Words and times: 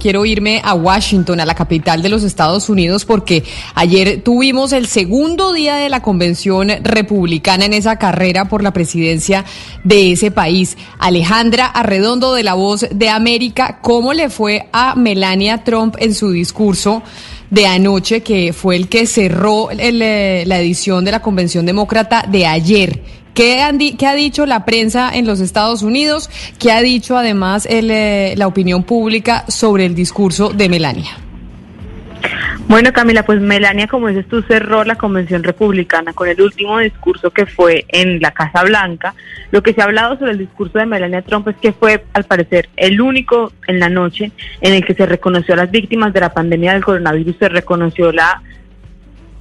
Quiero 0.00 0.24
irme 0.24 0.62
a 0.64 0.72
Washington, 0.72 1.40
a 1.40 1.44
la 1.44 1.54
capital 1.54 2.00
de 2.00 2.08
los 2.08 2.22
Estados 2.22 2.70
Unidos, 2.70 3.04
porque 3.04 3.44
ayer 3.74 4.22
tuvimos 4.22 4.72
el 4.72 4.86
segundo 4.86 5.52
día 5.52 5.76
de 5.76 5.90
la 5.90 6.00
convención 6.00 6.70
republicana 6.82 7.66
en 7.66 7.74
esa 7.74 7.96
carrera 7.96 8.46
por 8.46 8.62
la 8.62 8.72
presidencia 8.72 9.44
de 9.84 10.12
ese 10.12 10.30
país. 10.30 10.78
Alejandra 10.98 11.66
Arredondo 11.66 12.32
de 12.32 12.42
La 12.42 12.54
Voz 12.54 12.86
de 12.90 13.08
América, 13.10 13.78
¿cómo 13.82 14.14
le 14.14 14.30
fue 14.30 14.68
a 14.72 14.94
Melania 14.94 15.64
Trump 15.64 15.96
en 15.98 16.14
su 16.14 16.30
discurso? 16.30 17.02
de 17.50 17.66
anoche, 17.66 18.20
que 18.20 18.52
fue 18.52 18.76
el 18.76 18.88
que 18.88 19.06
cerró 19.06 19.70
eh, 19.72 20.44
la 20.46 20.60
edición 20.60 21.04
de 21.04 21.10
la 21.10 21.20
Convención 21.20 21.66
Demócrata 21.66 22.24
de 22.28 22.46
ayer. 22.46 23.02
¿Qué, 23.34 23.62
ha 23.62 24.14
dicho 24.14 24.46
la 24.46 24.64
prensa 24.64 25.10
en 25.14 25.26
los 25.26 25.40
Estados 25.40 25.82
Unidos? 25.82 26.30
¿Qué 26.58 26.72
ha 26.72 26.82
dicho 26.82 27.16
además 27.16 27.66
eh, 27.70 28.34
la 28.36 28.46
opinión 28.46 28.82
pública 28.82 29.44
sobre 29.48 29.86
el 29.86 29.94
discurso 29.94 30.50
de 30.50 30.68
Melania? 30.68 31.10
Bueno, 32.70 32.92
Camila, 32.92 33.24
pues 33.24 33.40
Melania, 33.40 33.88
como 33.88 34.08
dices 34.08 34.28
tú, 34.28 34.42
cerró 34.42 34.84
la 34.84 34.94
convención 34.94 35.42
republicana 35.42 36.12
con 36.12 36.28
el 36.28 36.40
último 36.40 36.78
discurso 36.78 37.32
que 37.32 37.44
fue 37.44 37.84
en 37.88 38.20
la 38.20 38.30
Casa 38.30 38.62
Blanca. 38.62 39.14
Lo 39.50 39.60
que 39.60 39.72
se 39.72 39.80
ha 39.80 39.86
hablado 39.86 40.16
sobre 40.16 40.32
el 40.32 40.38
discurso 40.38 40.78
de 40.78 40.86
Melania 40.86 41.22
Trump 41.22 41.48
es 41.48 41.56
que 41.56 41.72
fue, 41.72 42.04
al 42.12 42.24
parecer, 42.24 42.68
el 42.76 43.00
único 43.00 43.52
en 43.66 43.80
la 43.80 43.88
noche 43.88 44.30
en 44.60 44.74
el 44.74 44.84
que 44.84 44.94
se 44.94 45.04
reconoció 45.06 45.54
a 45.54 45.56
las 45.56 45.70
víctimas 45.72 46.12
de 46.12 46.20
la 46.20 46.32
pandemia 46.32 46.74
del 46.74 46.84
coronavirus, 46.84 47.36
se 47.40 47.48
reconoció 47.48 48.12
la 48.12 48.40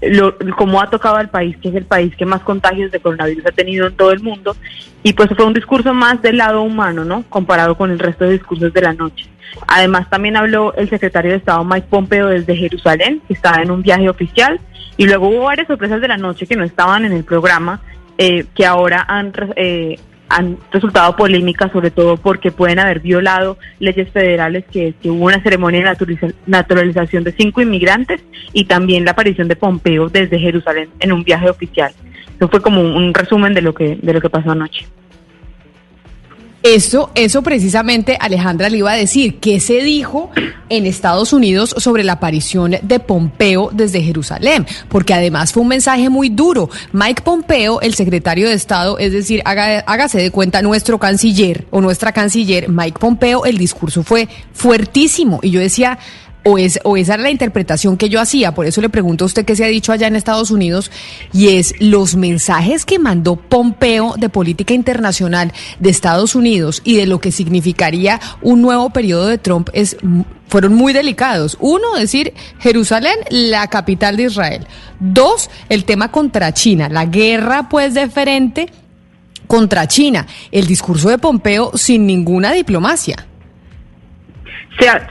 lo, 0.01 0.35
cómo 0.55 0.81
ha 0.81 0.89
tocado 0.89 1.17
al 1.17 1.29
país, 1.29 1.57
que 1.57 1.69
es 1.69 1.75
el 1.75 1.85
país 1.85 2.15
que 2.15 2.25
más 2.25 2.41
contagios 2.41 2.91
de 2.91 2.99
coronavirus 2.99 3.45
ha 3.45 3.51
tenido 3.51 3.87
en 3.87 3.95
todo 3.95 4.11
el 4.11 4.21
mundo, 4.21 4.55
y 5.03 5.13
pues 5.13 5.29
fue 5.35 5.45
un 5.45 5.53
discurso 5.53 5.93
más 5.93 6.21
del 6.21 6.37
lado 6.37 6.61
humano, 6.61 7.05
¿no? 7.05 7.23
Comparado 7.29 7.75
con 7.75 7.91
el 7.91 7.99
resto 7.99 8.25
de 8.25 8.33
discursos 8.33 8.73
de 8.73 8.81
la 8.81 8.93
noche. 8.93 9.25
Además, 9.67 10.09
también 10.09 10.37
habló 10.37 10.73
el 10.75 10.89
secretario 10.89 11.31
de 11.31 11.37
Estado 11.37 11.63
Mike 11.63 11.87
Pompeo 11.89 12.27
desde 12.27 12.55
Jerusalén, 12.55 13.21
que 13.27 13.33
estaba 13.33 13.61
en 13.61 13.71
un 13.71 13.81
viaje 13.81 14.09
oficial, 14.09 14.59
y 14.97 15.05
luego 15.05 15.29
hubo 15.29 15.43
varias 15.45 15.67
sorpresas 15.67 16.01
de 16.01 16.07
la 16.07 16.17
noche 16.17 16.45
que 16.45 16.55
no 16.55 16.63
estaban 16.63 17.05
en 17.05 17.13
el 17.13 17.23
programa, 17.23 17.81
eh, 18.17 18.45
que 18.53 18.65
ahora 18.65 19.05
han 19.07 19.31
eh, 19.55 19.97
han 20.29 20.57
resultado 20.71 21.15
polémicas, 21.15 21.71
sobre 21.71 21.91
todo 21.91 22.17
porque 22.17 22.51
pueden 22.51 22.79
haber 22.79 22.99
violado 22.99 23.57
leyes 23.79 24.09
federales, 24.11 24.63
que, 24.71 24.93
hubo 25.05 25.25
una 25.25 25.41
ceremonia 25.41 25.95
de 25.95 26.33
naturalización 26.45 27.23
de 27.23 27.31
cinco 27.31 27.61
inmigrantes 27.61 28.21
y 28.53 28.65
también 28.65 29.05
la 29.05 29.11
aparición 29.11 29.47
de 29.47 29.55
Pompeo 29.55 30.07
desde 30.09 30.39
Jerusalén 30.39 30.89
en 30.99 31.11
un 31.11 31.23
viaje 31.23 31.49
oficial. 31.49 31.91
Eso 32.35 32.47
fue 32.47 32.61
como 32.61 32.81
un 32.81 33.13
resumen 33.13 33.53
de 33.53 33.61
lo 33.61 33.73
que, 33.73 33.97
de 34.01 34.13
lo 34.13 34.21
que 34.21 34.29
pasó 34.29 34.51
anoche. 34.51 34.85
Eso, 36.61 37.09
eso 37.15 37.41
precisamente 37.41 38.17
Alejandra 38.19 38.69
le 38.69 38.79
iba 38.79 38.91
a 38.91 38.95
decir, 38.95 39.39
¿qué 39.39 39.61
se 39.61 39.81
dijo 39.81 40.29
en 40.67 40.85
Estados 40.85 41.31
Unidos 41.31 41.73
sobre 41.77 42.03
la 42.03 42.13
aparición 42.13 42.75
de 42.81 42.99
Pompeo 42.99 43.69
desde 43.71 44.01
Jerusalén? 44.01 44.67
Porque 44.89 45.13
además 45.13 45.53
fue 45.53 45.61
un 45.63 45.69
mensaje 45.69 46.09
muy 46.09 46.27
duro. 46.27 46.69
Mike 46.91 47.21
Pompeo, 47.21 47.79
el 47.79 47.93
secretario 47.93 48.49
de 48.49 48.55
Estado, 48.55 48.99
es 48.99 49.13
decir, 49.13 49.41
hágase 49.45 50.19
de 50.19 50.31
cuenta 50.31 50.61
nuestro 50.61 50.99
canciller 50.99 51.65
o 51.71 51.79
nuestra 51.79 52.11
canciller, 52.11 52.67
Mike 52.67 52.99
Pompeo, 52.99 53.45
el 53.45 53.57
discurso 53.57 54.03
fue 54.03 54.27
fuertísimo. 54.51 55.39
Y 55.41 55.51
yo 55.51 55.61
decía, 55.61 55.97
o, 56.49 56.57
es, 56.57 56.79
o 56.83 56.97
esa 56.97 57.13
era 57.13 57.23
la 57.23 57.29
interpretación 57.29 57.95
que 57.97 58.09
yo 58.09 58.19
hacía, 58.19 58.53
por 58.53 58.65
eso 58.65 58.81
le 58.81 58.89
pregunto 58.89 59.23
a 59.23 59.27
usted 59.27 59.45
qué 59.45 59.55
se 59.55 59.63
ha 59.63 59.67
dicho 59.67 59.91
allá 59.91 60.07
en 60.07 60.15
Estados 60.15 60.51
Unidos, 60.51 60.91
y 61.31 61.49
es 61.49 61.73
los 61.79 62.15
mensajes 62.15 62.85
que 62.85 62.99
mandó 62.99 63.35
Pompeo 63.35 64.15
de 64.17 64.29
política 64.29 64.73
internacional 64.73 65.53
de 65.79 65.89
Estados 65.89 66.35
Unidos 66.35 66.81
y 66.83 66.95
de 66.95 67.05
lo 67.05 67.19
que 67.21 67.31
significaría 67.31 68.19
un 68.41 68.61
nuevo 68.61 68.89
periodo 68.89 69.27
de 69.27 69.37
Trump 69.37 69.69
es 69.73 69.97
fueron 70.47 70.73
muy 70.73 70.93
delicados. 70.93 71.57
Uno, 71.59 71.93
decir 71.95 72.33
Jerusalén, 72.59 73.13
la 73.29 73.67
capital 73.67 74.17
de 74.17 74.23
Israel. 74.23 74.67
Dos, 74.99 75.51
el 75.69 75.85
tema 75.85 76.11
contra 76.11 76.53
China, 76.53 76.89
la 76.89 77.05
guerra 77.05 77.69
pues 77.69 77.93
de 77.93 78.09
frente 78.09 78.67
contra 79.45 79.87
China. 79.87 80.25
El 80.51 80.65
discurso 80.65 81.09
de 81.09 81.19
Pompeo 81.19 81.77
sin 81.77 82.07
ninguna 82.07 82.51
diplomacia 82.51 83.27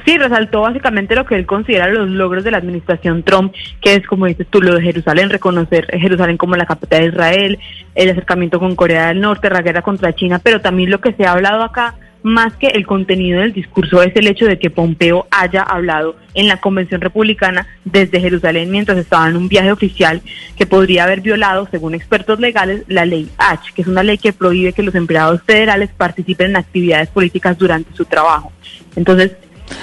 sí, 0.05 0.19
resaltó 0.19 0.63
básicamente 0.63 1.15
lo 1.15 1.27
que 1.27 1.35
él 1.35 1.47
considera 1.47 1.89
los 1.89 2.09
logros 2.09 2.45
de 2.45 2.51
la 2.51 2.59
administración 2.59 3.23
Trump, 3.23 3.53
que 3.81 3.95
es, 3.95 4.07
como 4.07 4.27
dices 4.27 4.47
tú, 4.49 4.63
lo 4.63 4.75
de 4.75 4.83
Jerusalén, 4.83 5.31
reconocer 5.31 5.87
Jerusalén 5.99 6.37
como 6.37 6.57
la 6.57 6.67
capital 6.67 7.01
de 7.01 7.09
Israel, 7.09 7.59
el 7.95 8.11
acercamiento 8.11 8.59
con 8.59 8.77
Corea 8.77 9.09
del 9.09 9.21
Norte, 9.21 9.51
la 9.51 9.63
guerra 9.63 9.83
contra 9.83 10.15
China, 10.15 10.41
pero 10.43 10.61
también 10.61 10.91
lo 10.91 11.01
que 11.01 11.13
se 11.13 11.27
ha 11.27 11.33
hablado 11.33 11.63
acá, 11.63 11.97
más 12.23 12.57
que 12.57 12.69
el 12.69 12.85
contenido 12.85 13.41
del 13.41 13.53
discurso, 13.53 14.03
es 14.03 14.15
el 14.17 14.27
hecho 14.27 14.47
de 14.47 14.59
que 14.59 14.71
Pompeo 14.71 15.27
haya 15.31 15.63
hablado 15.63 16.17
en 16.35 16.49
la 16.49 16.57
Convención 16.59 17.01
Republicana 17.01 17.67
desde 17.85 18.21
Jerusalén 18.21 18.71
mientras 18.71 18.99
estaba 18.99 19.29
en 19.29 19.37
un 19.37 19.49
viaje 19.49 19.71
oficial 19.71 20.21
que 20.57 20.67
podría 20.67 21.05
haber 21.05 21.21
violado, 21.21 21.69
según 21.71 21.95
expertos 21.95 22.41
legales, 22.41 22.83
la 22.89 23.05
ley 23.05 23.31
H, 23.39 23.73
que 23.75 23.83
es 23.83 23.89
una 23.89 24.03
ley 24.03 24.19
que 24.19 24.33
prohíbe 24.33 24.73
que 24.73 24.83
los 24.83 24.95
empleados 24.95 25.43
federales 25.43 25.91
participen 25.97 26.51
en 26.51 26.57
actividades 26.57 27.09
políticas 27.09 27.57
durante 27.57 27.95
su 27.95 28.05
trabajo. 28.05 28.53
Entonces, 28.97 29.33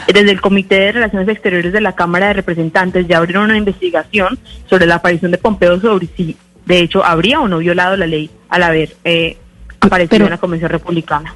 desde 0.07 0.31
el 0.31 0.41
Comité 0.41 0.79
de 0.79 0.91
Relaciones 0.93 1.27
Exteriores 1.29 1.73
de 1.73 1.81
la 1.81 1.95
Cámara 1.95 2.27
de 2.27 2.33
Representantes 2.33 3.07
ya 3.07 3.17
abrieron 3.17 3.45
una 3.45 3.57
investigación 3.57 4.37
sobre 4.69 4.85
la 4.85 4.95
aparición 4.95 5.31
de 5.31 5.37
Pompeo 5.37 5.79
sobre 5.79 6.07
si, 6.15 6.37
de 6.65 6.79
hecho, 6.79 7.03
habría 7.03 7.39
o 7.39 7.47
no 7.47 7.59
violado 7.59 7.97
la 7.97 8.07
ley 8.07 8.29
al 8.49 8.63
haber 8.63 8.95
eh, 9.03 9.37
aparecido 9.79 10.25
en 10.25 10.31
la 10.31 10.37
Convención 10.37 10.71
Republicana. 10.71 11.35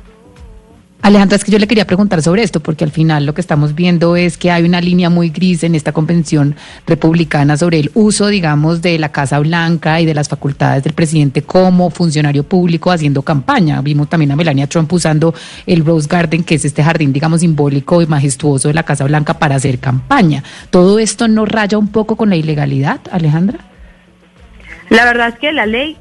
Alejandra, 1.02 1.38
es 1.38 1.46
que 1.46 1.52
yo 1.52 1.60
le 1.60 1.68
quería 1.68 1.88
preguntar 1.88 2.22
sobre 2.22 2.44
esto, 2.44 2.60
porque 2.60 2.84
al 2.84 2.92
final 2.92 3.26
lo 3.26 3.34
que 3.34 3.40
estamos 3.40 3.74
viendo 3.74 4.18
es 4.18 4.38
que 4.38 4.52
hay 4.52 4.64
una 4.64 4.82
línea 4.82 5.10
muy 5.10 5.30
gris 5.30 5.64
en 5.64 5.74
esta 5.74 5.94
convención 5.94 6.58
republicana 6.86 7.56
sobre 7.56 7.80
el 7.80 7.90
uso, 7.94 8.28
digamos, 8.28 8.82
de 8.82 9.00
la 9.00 9.10
Casa 9.10 9.40
Blanca 9.40 10.02
y 10.02 10.06
de 10.06 10.14
las 10.14 10.28
facultades 10.28 10.84
del 10.84 10.92
presidente 10.94 11.42
como 11.42 11.90
funcionario 11.90 12.44
público 12.44 12.92
haciendo 12.92 13.22
campaña. 13.22 13.82
Vimos 13.82 14.10
también 14.10 14.32
a 14.32 14.36
Melania 14.36 14.68
Trump 14.68 14.92
usando 14.92 15.34
el 15.66 15.86
Rose 15.86 16.08
Garden, 16.10 16.44
que 16.44 16.56
es 16.56 16.66
este 16.66 16.84
jardín, 16.84 17.14
digamos, 17.14 17.40
simbólico 17.40 18.02
y 18.02 18.06
majestuoso 18.06 18.68
de 18.68 18.74
la 18.74 18.84
Casa 18.84 19.06
Blanca 19.06 19.36
para 19.40 19.56
hacer 19.56 19.80
campaña. 19.80 20.44
¿Todo 20.70 21.00
esto 21.00 21.30
no 21.30 21.46
raya 21.46 21.78
un 21.78 21.88
poco 21.88 22.18
con 22.18 22.30
la 22.30 22.36
ilegalidad, 22.36 23.00
Alejandra? 23.10 23.60
La 24.90 25.06
verdad 25.06 25.30
es 25.30 25.40
que 25.40 25.54
la 25.54 25.66
ley 25.66 25.98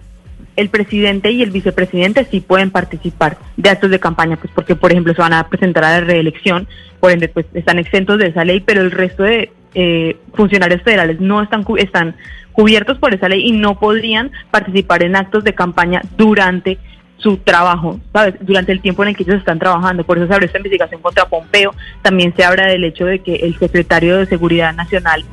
el 0.59 0.71
presidente 0.71 1.31
y 1.31 1.43
el 1.43 1.53
vicepresidente 1.53 2.27
sí 2.31 2.41
pueden 2.41 2.73
participar 2.73 3.39
de 3.57 3.71
actos 3.71 3.91
de 3.91 4.01
campaña, 4.01 4.37
pues 4.37 4.53
porque, 4.53 4.75
por 4.75 4.91
ejemplo, 4.91 5.15
se 5.15 5.23
van 5.23 5.33
a 5.33 5.49
presentar 5.49 5.85
a 5.85 6.01
la 6.01 6.07
reelección, 6.07 6.67
por 6.99 7.13
ende, 7.13 7.29
pues 7.29 7.47
están 7.55 7.79
exentos 7.79 8.19
de 8.19 8.27
esa 8.27 8.45
ley, 8.45 8.59
pero 8.59 8.81
el 8.81 8.91
resto 8.91 9.23
de 9.23 9.53
eh, 9.75 10.17
funcionarios 10.35 10.83
federales 10.83 11.21
no 11.21 11.41
están, 11.41 11.65
están 11.77 12.17
cubiertos 12.51 12.99
por 12.99 13.15
esa 13.15 13.29
ley 13.29 13.47
y 13.47 13.53
no 13.53 13.79
podrían 13.79 14.33
participar 14.51 15.05
en 15.05 15.15
actos 15.15 15.45
de 15.45 15.55
campaña 15.55 16.03
durante 16.17 16.79
su 17.19 17.37
trabajo, 17.37 18.01
¿sabes? 18.13 18.35
Durante 18.41 18.73
el 18.73 18.81
tiempo 18.81 19.05
en 19.05 19.11
el 19.11 19.17
que 19.17 19.23
ellos 19.23 19.37
están 19.37 19.61
trabajando. 19.61 20.03
Por 20.03 20.19
eso 20.19 20.27
se 20.27 20.35
abre 20.35 20.47
esta 20.47 20.59
investigación 20.59 21.01
contra 21.01 21.27
Pompeo. 21.27 21.73
También 22.03 22.35
se 22.37 22.45
habla 22.45 22.67
del 22.67 22.83
hecho 22.83 23.07
de 23.07 23.21
que 23.21 23.37
el 23.37 23.57
secretario 23.59 24.19
de 24.19 24.27
Seguridad 24.27 24.75
Nacional, 24.75 25.25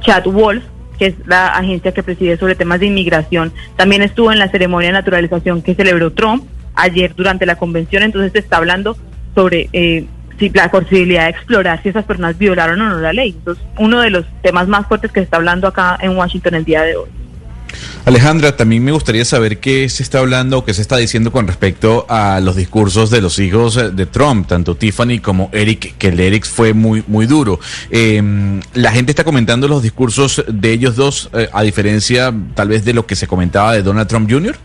Chad 0.00 0.24
Wolf, 0.24 0.64
que 0.98 1.06
es 1.06 1.14
la 1.26 1.48
agencia 1.48 1.92
que 1.92 2.02
preside 2.02 2.36
sobre 2.36 2.54
temas 2.54 2.80
de 2.80 2.86
inmigración, 2.86 3.52
también 3.76 4.02
estuvo 4.02 4.32
en 4.32 4.38
la 4.38 4.48
ceremonia 4.48 4.88
de 4.88 4.94
naturalización 4.94 5.62
que 5.62 5.74
celebró 5.74 6.12
Trump 6.12 6.44
ayer 6.74 7.14
durante 7.14 7.46
la 7.46 7.56
convención, 7.56 8.02
entonces 8.02 8.32
se 8.32 8.38
está 8.38 8.56
hablando 8.56 8.96
sobre 9.34 9.68
eh, 9.72 10.06
si 10.38 10.50
la 10.50 10.70
posibilidad 10.70 11.24
de 11.24 11.30
explorar 11.30 11.82
si 11.82 11.90
esas 11.90 12.04
personas 12.04 12.38
violaron 12.38 12.80
o 12.80 12.88
no 12.88 12.98
la 12.98 13.12
ley. 13.12 13.34
Entonces, 13.36 13.64
uno 13.78 14.00
de 14.00 14.10
los 14.10 14.26
temas 14.42 14.68
más 14.68 14.86
fuertes 14.86 15.12
que 15.12 15.20
se 15.20 15.24
está 15.24 15.36
hablando 15.36 15.68
acá 15.68 15.98
en 16.00 16.16
Washington 16.16 16.54
el 16.54 16.64
día 16.64 16.82
de 16.82 16.96
hoy. 16.96 17.08
Alejandra, 18.04 18.56
también 18.56 18.82
me 18.82 18.92
gustaría 18.92 19.24
saber 19.24 19.58
qué 19.58 19.88
se 19.88 20.02
está 20.02 20.18
hablando 20.18 20.58
o 20.58 20.64
qué 20.64 20.74
se 20.74 20.82
está 20.82 20.96
diciendo 20.96 21.30
con 21.30 21.46
respecto 21.46 22.04
a 22.08 22.40
los 22.40 22.56
discursos 22.56 23.10
de 23.10 23.20
los 23.20 23.38
hijos 23.38 23.76
eh, 23.76 23.90
de 23.90 24.06
Trump, 24.06 24.48
tanto 24.48 24.74
Tiffany 24.74 25.20
como 25.20 25.50
Eric, 25.52 25.96
que 25.98 26.08
el 26.08 26.20
Eric 26.20 26.44
fue 26.46 26.74
muy, 26.74 27.04
muy 27.06 27.26
duro. 27.26 27.60
Em, 27.90 28.60
la 28.74 28.92
gente 28.92 29.12
está 29.12 29.24
comentando 29.24 29.68
los 29.68 29.82
discursos 29.82 30.44
de 30.48 30.72
ellos 30.72 30.96
dos, 30.96 31.30
eh, 31.32 31.48
a 31.52 31.62
diferencia 31.62 32.34
tal 32.54 32.68
vez 32.68 32.84
de 32.84 32.92
lo 32.92 33.06
que 33.06 33.16
se 33.16 33.26
comentaba 33.26 33.72
de 33.72 33.82
Donald 33.82 34.08
Trump 34.08 34.30
Jr. 34.30 34.56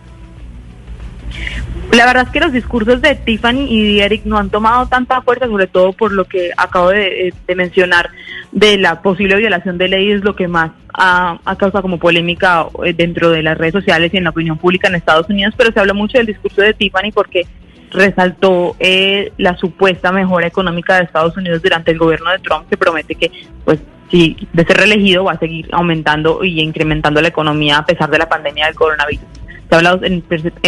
La 1.92 2.06
verdad 2.06 2.24
es 2.26 2.30
que 2.30 2.40
los 2.40 2.52
discursos 2.52 3.02
de 3.02 3.16
Tiffany 3.16 3.66
y 3.70 4.00
Eric 4.02 4.26
no 4.26 4.38
han 4.38 4.50
tomado 4.50 4.88
tanta 4.88 5.22
fuerza, 5.22 5.48
sobre 5.48 5.68
todo 5.68 5.94
por 5.94 6.12
lo 6.12 6.26
que 6.26 6.52
acabo 6.58 6.90
de, 6.90 7.34
mencionar 7.56 8.10
de 8.52 8.78
la 8.78 9.02
posible 9.02 9.36
violación 9.38 9.78
de 9.78 9.88
ley, 9.88 10.12
es 10.12 10.24
lo 10.24 10.36
que 10.36 10.48
más 10.48 10.72
ha, 10.94 11.40
causado 11.58 11.82
como 11.82 11.98
polémica 11.98 12.68
eh, 12.86 12.94
dentro 12.94 13.30
de 13.30 13.42
las 13.42 13.58
redes 13.58 13.74
sociales 13.74 14.14
y 14.14 14.18
en 14.18 14.26
la 14.26 14.32
opinión 14.32 14.58
pública 14.58 14.90
en 14.90 14.96
Estados 14.96 15.30
Unidos, 15.30 15.54
pero 15.58 15.72
se 15.72 15.80
habla 15.80 15.94
mucho 15.94 16.18
del 16.18 16.28
discurso 16.28 16.62
de 16.62 16.74
Tiffany 16.74 17.12
porque 17.14 17.48
resaltó 17.92 18.76
eh, 18.80 19.32
la 19.38 19.56
supuesta 19.58 20.12
mejora 20.12 20.46
económica 20.46 20.98
de 20.98 21.04
Estados 21.04 21.38
Unidos 21.38 21.62
durante 21.62 21.92
el 21.92 21.98
gobierno 21.98 22.32
de 22.32 22.40
Trump, 22.40 22.70
que 22.70 22.78
promete 22.78 23.16
que, 23.16 23.32
pues, 23.64 23.80
si 24.12 24.36
de 24.54 24.66
ser 24.66 24.78
reelegido 24.78 25.24
va 25.24 25.34
a 25.34 25.40
seguir 25.40 25.68
aumentando 25.72 26.44
y 26.44 26.62
incrementando 26.62 27.22
la 27.22 27.30
economía 27.30 27.78
a 27.78 27.86
pesar 27.86 28.10
de 28.10 28.18
la 28.18 28.30
pandemia 28.30 28.66
del 28.66 28.76
coronavirus. 28.76 29.37
Se 29.70 29.76
ha 29.76 29.78
hablado 29.78 30.00
en, 30.04 30.22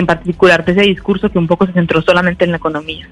particular 0.05 0.65
de 0.65 0.73
ese 0.73 0.81
discurso 0.81 1.29
que 1.29 1.37
un 1.37 1.47
poco 1.47 1.65
se 1.65 1.73
centró 1.73 2.01
solamente 2.01 2.45
en 2.45 2.51
la 2.51 2.57
economía. 2.57 3.07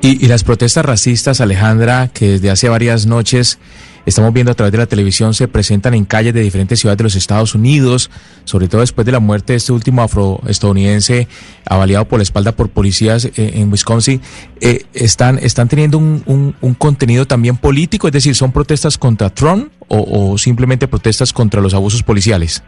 Y, 0.00 0.28
las 0.28 0.44
protestas 0.44 0.84
racistas, 0.84 1.40
Alejandra, 1.40 2.08
que 2.08 2.28
desde 2.28 2.50
hace 2.50 2.68
varias 2.68 3.06
noches 3.06 3.58
estamos 4.06 4.32
viendo 4.32 4.52
a 4.52 4.54
través 4.54 4.72
de 4.72 4.78
la 4.78 4.86
televisión 4.86 5.34
se 5.34 5.48
presentan 5.48 5.92
en 5.92 6.06
calles 6.06 6.32
de 6.32 6.40
diferentes 6.40 6.80
ciudades 6.80 6.98
de 6.98 7.04
los 7.04 7.16
Estados 7.16 7.54
Unidos, 7.54 8.10
sobre 8.44 8.68
todo 8.68 8.80
después 8.80 9.04
de 9.04 9.12
la 9.12 9.20
muerte 9.20 9.52
de 9.52 9.58
este 9.58 9.72
último 9.72 10.00
afroestadounidense 10.02 11.28
avaliado 11.66 12.06
por 12.06 12.20
la 12.20 12.22
espalda 12.22 12.52
por 12.52 12.70
policías 12.70 13.26
eh, 13.26 13.32
en 13.36 13.70
Wisconsin, 13.70 14.22
eh, 14.60 14.84
están, 14.94 15.38
están 15.40 15.68
teniendo 15.68 15.98
un, 15.98 16.54
un, 16.60 16.74
contenido 16.74 17.26
también 17.26 17.58
político, 17.58 18.06
es 18.06 18.12
decir, 18.12 18.34
¿son 18.34 18.52
protestas 18.52 18.96
contra 18.96 19.28
Trump 19.28 19.70
o 19.88 20.38
simplemente 20.38 20.86
protestas 20.86 21.32
contra 21.32 21.60
los 21.60 21.74
abusos 21.74 22.02
policiales? 22.02 22.62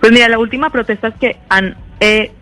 Pues 0.00 0.12
mira, 0.12 0.28
las 0.28 0.38
últimas 0.38 0.70
protestas 0.70 1.14
que 1.18 1.36
han 1.48 1.76
eh, 2.00 2.32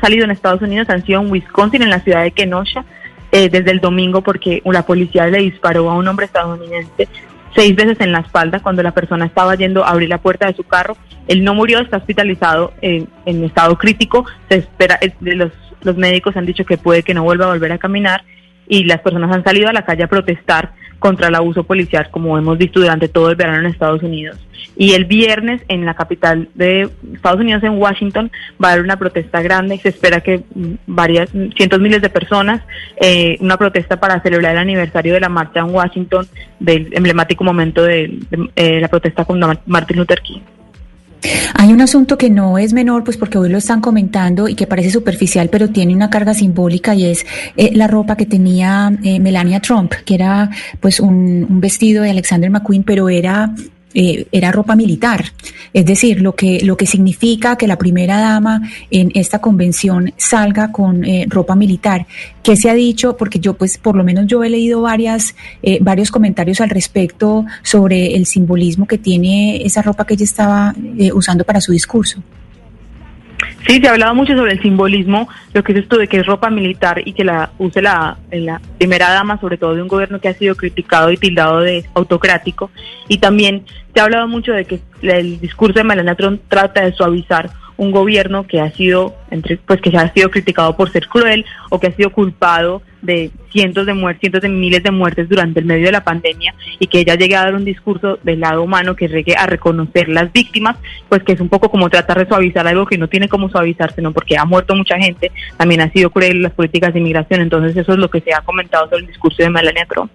salido 0.00 0.24
en 0.24 0.30
Estados 0.30 0.62
Unidos 0.62 0.88
han 0.90 1.04
sido 1.04 1.20
en 1.20 1.30
Wisconsin, 1.30 1.82
en 1.82 1.90
la 1.90 2.00
ciudad 2.00 2.22
de 2.22 2.30
Kenosha, 2.30 2.84
eh, 3.32 3.48
desde 3.48 3.72
el 3.72 3.80
domingo 3.80 4.22
porque 4.22 4.62
la 4.64 4.86
policía 4.86 5.26
le 5.26 5.38
disparó 5.38 5.90
a 5.90 5.94
un 5.94 6.06
hombre 6.06 6.26
estadounidense 6.26 7.08
seis 7.54 7.74
veces 7.76 8.00
en 8.00 8.12
la 8.12 8.20
espalda 8.20 8.60
cuando 8.60 8.82
la 8.82 8.92
persona 8.92 9.26
estaba 9.26 9.54
yendo 9.54 9.84
a 9.84 9.90
abrir 9.90 10.08
la 10.08 10.18
puerta 10.18 10.46
de 10.46 10.54
su 10.54 10.64
carro. 10.64 10.96
Él 11.28 11.44
no 11.44 11.54
murió, 11.54 11.80
está 11.80 11.96
hospitalizado 11.98 12.72
en, 12.80 13.08
en 13.26 13.44
estado 13.44 13.78
crítico. 13.78 14.26
Se 14.48 14.56
espera, 14.56 14.98
los, 15.20 15.52
los 15.82 15.96
médicos 15.96 16.36
han 16.36 16.46
dicho 16.46 16.64
que 16.64 16.78
puede 16.78 17.02
que 17.02 17.14
no 17.14 17.22
vuelva 17.22 17.46
a 17.46 17.48
volver 17.48 17.72
a 17.72 17.78
caminar 17.78 18.24
y 18.66 18.84
las 18.84 19.00
personas 19.00 19.32
han 19.32 19.44
salido 19.44 19.68
a 19.68 19.72
la 19.72 19.84
calle 19.84 20.04
a 20.04 20.08
protestar 20.08 20.72
contra 20.98 21.28
el 21.28 21.34
abuso 21.34 21.64
policial, 21.64 22.08
como 22.10 22.36
hemos 22.38 22.58
visto 22.58 22.80
durante 22.80 23.08
todo 23.08 23.30
el 23.30 23.36
verano 23.36 23.60
en 23.60 23.66
Estados 23.66 24.02
Unidos. 24.02 24.38
Y 24.76 24.94
el 24.94 25.04
viernes 25.04 25.62
en 25.68 25.84
la 25.84 25.94
capital 25.94 26.48
de 26.54 26.88
Estados 27.12 27.40
Unidos, 27.40 27.62
en 27.62 27.78
Washington, 27.78 28.30
va 28.62 28.68
a 28.68 28.72
haber 28.72 28.84
una 28.84 28.98
protesta 28.98 29.40
grande. 29.40 29.78
Se 29.78 29.90
espera 29.90 30.20
que 30.20 30.42
varias, 30.86 31.30
cientos 31.56 31.80
miles 31.80 32.02
de 32.02 32.10
personas, 32.10 32.60
eh, 33.00 33.36
una 33.40 33.56
protesta 33.56 34.00
para 34.00 34.20
celebrar 34.20 34.52
el 34.52 34.58
aniversario 34.58 35.14
de 35.14 35.20
la 35.20 35.28
marcha 35.28 35.60
en 35.60 35.70
Washington, 35.70 36.26
del 36.58 36.88
emblemático 36.92 37.44
momento 37.44 37.82
de, 37.82 38.18
eh, 38.56 38.80
la 38.80 38.88
protesta 38.88 39.24
con 39.24 39.40
Martin 39.66 39.96
Luther 39.96 40.20
King. 40.20 40.40
Hay 41.54 41.72
un 41.72 41.80
asunto 41.80 42.18
que 42.18 42.30
no 42.30 42.58
es 42.58 42.72
menor, 42.72 43.04
pues 43.04 43.16
porque 43.16 43.38
hoy 43.38 43.48
lo 43.48 43.58
están 43.58 43.80
comentando 43.80 44.48
y 44.48 44.54
que 44.54 44.66
parece 44.66 44.90
superficial, 44.90 45.48
pero 45.50 45.70
tiene 45.70 45.94
una 45.94 46.10
carga 46.10 46.34
simbólica 46.34 46.94
y 46.94 47.06
es 47.06 47.26
eh, 47.56 47.70
la 47.74 47.86
ropa 47.86 48.16
que 48.16 48.26
tenía 48.26 48.92
eh, 49.02 49.20
Melania 49.20 49.60
Trump, 49.60 49.92
que 50.04 50.14
era 50.14 50.50
pues 50.80 51.00
un, 51.00 51.46
un, 51.48 51.60
vestido 51.60 52.02
de 52.02 52.10
Alexander 52.10 52.50
McQueen, 52.50 52.82
pero 52.82 53.08
era 53.08 53.54
eh, 53.94 54.26
era 54.32 54.52
ropa 54.52 54.76
militar. 54.76 55.24
Es 55.72 55.86
decir, 55.86 56.20
lo 56.20 56.34
que, 56.34 56.60
lo 56.64 56.76
que 56.76 56.86
significa 56.86 57.56
que 57.56 57.66
la 57.66 57.78
primera 57.78 58.20
dama 58.20 58.62
en 58.90 59.10
esta 59.14 59.40
convención 59.40 60.12
salga 60.16 60.70
con 60.70 61.04
eh, 61.04 61.26
ropa 61.28 61.54
militar. 61.54 62.06
¿Qué 62.42 62.56
se 62.56 62.70
ha 62.70 62.74
dicho? 62.74 63.16
Porque 63.16 63.38
yo, 63.38 63.54
pues, 63.54 63.78
por 63.78 63.96
lo 63.96 64.04
menos 64.04 64.26
yo 64.26 64.44
he 64.44 64.50
leído 64.50 64.82
varias, 64.82 65.34
eh, 65.62 65.78
varios 65.80 66.10
comentarios 66.10 66.60
al 66.60 66.70
respecto 66.70 67.44
sobre 67.62 68.14
el 68.14 68.26
simbolismo 68.26 68.86
que 68.86 68.98
tiene 68.98 69.64
esa 69.64 69.82
ropa 69.82 70.06
que 70.06 70.14
ella 70.14 70.24
estaba 70.24 70.74
eh, 70.98 71.12
usando 71.12 71.44
para 71.44 71.60
su 71.60 71.72
discurso. 71.72 72.22
Sí, 73.66 73.80
se 73.80 73.88
ha 73.88 73.92
hablado 73.92 74.14
mucho 74.14 74.36
sobre 74.36 74.52
el 74.52 74.62
simbolismo, 74.62 75.28
lo 75.52 75.62
que 75.62 75.72
es 75.72 75.78
esto 75.78 75.96
de 75.96 76.06
que 76.06 76.18
es 76.18 76.26
ropa 76.26 76.50
militar 76.50 77.00
y 77.04 77.12
que 77.12 77.24
la 77.24 77.50
use 77.58 77.80
la, 77.80 78.18
la 78.30 78.60
primera 78.78 79.10
dama, 79.10 79.40
sobre 79.40 79.56
todo 79.56 79.74
de 79.74 79.82
un 79.82 79.88
gobierno 79.88 80.20
que 80.20 80.28
ha 80.28 80.34
sido 80.34 80.54
criticado 80.54 81.10
y 81.10 81.16
tildado 81.16 81.60
de 81.60 81.84
autocrático. 81.94 82.70
Y 83.08 83.18
también 83.18 83.64
se 83.92 84.00
ha 84.00 84.04
hablado 84.04 84.28
mucho 84.28 84.52
de 84.52 84.64
que 84.64 84.80
el 85.02 85.40
discurso 85.40 85.78
de 85.78 85.84
Melania 85.84 86.14
Trump 86.14 86.42
trata 86.48 86.84
de 86.84 86.92
suavizar 86.92 87.50
un 87.76 87.90
gobierno 87.90 88.46
que 88.46 88.60
ha 88.60 88.70
sido 88.70 89.14
entre 89.30 89.56
pues 89.56 89.80
que 89.80 89.96
ha 89.96 90.12
sido 90.12 90.30
criticado 90.30 90.76
por 90.76 90.90
ser 90.90 91.08
cruel 91.08 91.44
o 91.70 91.80
que 91.80 91.88
ha 91.88 91.92
sido 91.92 92.10
culpado 92.10 92.82
de 93.02 93.30
cientos 93.52 93.86
de 93.86 93.94
muertes, 93.94 94.20
cientos 94.20 94.42
de 94.42 94.48
miles 94.48 94.82
de 94.82 94.90
muertes 94.90 95.28
durante 95.28 95.60
el 95.60 95.66
medio 95.66 95.86
de 95.86 95.92
la 95.92 96.04
pandemia 96.04 96.54
y 96.78 96.86
que 96.86 97.00
ella 97.00 97.16
llegue 97.16 97.36
a 97.36 97.44
dar 97.44 97.54
un 97.54 97.64
discurso 97.64 98.18
del 98.22 98.40
lado 98.40 98.62
humano 98.62 98.96
que 98.96 99.08
llegue 99.08 99.34
a 99.36 99.46
reconocer 99.46 100.08
las 100.08 100.32
víctimas, 100.32 100.76
pues 101.08 101.22
que 101.22 101.32
es 101.32 101.40
un 101.40 101.48
poco 101.48 101.70
como 101.70 101.90
tratar 101.90 102.18
de 102.18 102.26
suavizar 102.26 102.66
algo 102.66 102.86
que 102.86 102.98
no 102.98 103.08
tiene 103.08 103.28
como 103.28 103.48
suavizarse, 103.48 104.00
no 104.00 104.12
porque 104.12 104.36
ha 104.36 104.44
muerto 104.44 104.74
mucha 104.74 104.98
gente, 104.98 105.30
también 105.56 105.82
ha 105.82 105.90
sido 105.90 106.10
cruel 106.10 106.42
las 106.42 106.52
políticas 106.52 106.94
de 106.94 107.00
inmigración, 107.00 107.40
entonces 107.40 107.76
eso 107.76 107.92
es 107.92 107.98
lo 107.98 108.08
que 108.08 108.20
se 108.20 108.32
ha 108.32 108.40
comentado 108.40 108.86
sobre 108.86 109.02
el 109.02 109.08
discurso 109.08 109.42
de 109.42 109.50
Melania 109.50 109.86
Trump. 109.86 110.10